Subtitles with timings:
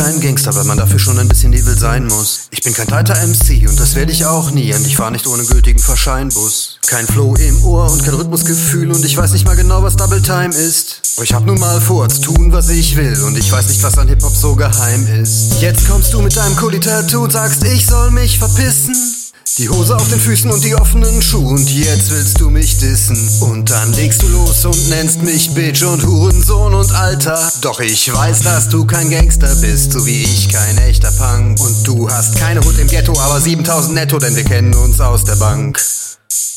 [0.00, 2.48] kein Gangster, weil man dafür schon ein bisschen Evil sein muss.
[2.50, 4.72] Ich bin kein tighter MC und das werde ich auch nie.
[4.74, 6.78] Und ich fahre nicht ohne gültigen Verscheinbus.
[6.86, 10.22] Kein Flow im Ohr und kein Rhythmusgefühl und ich weiß nicht mal genau, was Double
[10.22, 11.02] Time ist.
[11.16, 13.82] Aber ich hab nun mal vor zu tun, was ich will und ich weiß nicht,
[13.82, 15.60] was an Hip-Hop so geheim ist.
[15.60, 19.19] Jetzt kommst du mit deinem Kuli-Tattoo, sagst, ich soll mich verpissen.
[19.58, 23.18] Die Hose auf den Füßen und die offenen Schuhe und jetzt willst du mich dissen.
[23.40, 27.52] Und dann legst du los und nennst mich Bitch und Hurensohn und Alter.
[27.60, 31.60] Doch ich weiß, dass du kein Gangster bist, so wie ich kein echter Punk.
[31.60, 35.24] Und du hast keine Hut im Ghetto, aber 7000 netto, denn wir kennen uns aus
[35.24, 35.80] der Bank.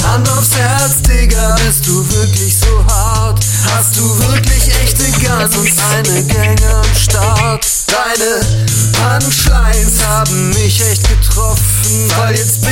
[0.04, 3.44] Hand aufs Herz, Digga, bist du wirklich so hart?
[3.74, 7.66] Hast du wirklich echte Guns und eine Gang am Start?
[7.88, 8.42] Deine
[8.92, 12.10] Punchlines haben mich echt getroffen.
[12.10, 12.63] Fall jetzt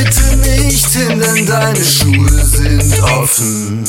[0.93, 3.83] hin, denn deine Schuhe sind offen.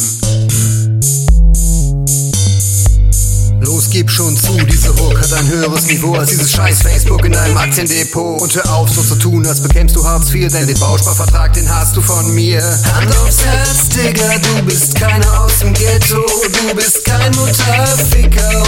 [3.60, 7.32] Los, gib schon zu, diese Hook hat ein höheres Niveau als dieses scheiß Facebook in
[7.32, 8.40] deinem Aktiendepot.
[8.42, 11.72] Und hör auf, so zu tun, als bekämst du Hartz IV, denn den Bausparvertrag, den
[11.72, 12.62] hast du von mir.
[12.94, 16.24] Hand aufs Herz, Digga, du bist keiner aus dem Ghetto.
[16.26, 18.61] Du bist kein Mutterficker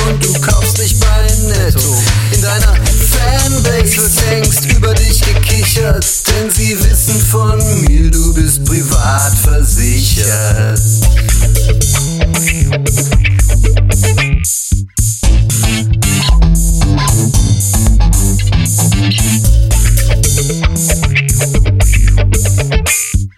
[9.55, 10.80] versichert.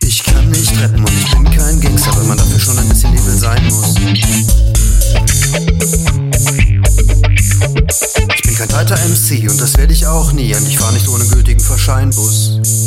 [0.01, 3.13] Ich kann nicht rappen und ich bin kein Gangster, weil man dafür schon ein bisschen
[3.13, 3.95] Evil sein muss.
[8.35, 11.09] Ich bin kein tighter MC und das werde ich auch nie und ich fahre nicht
[11.09, 12.86] ohne gültigen Verscheinbus.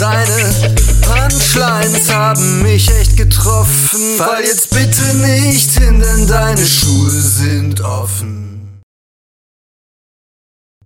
[0.00, 4.16] Deine Punchlines haben mich echt getroffen.
[4.16, 8.39] Fall jetzt bitte nicht hin, denn deine Schuhe sind offen.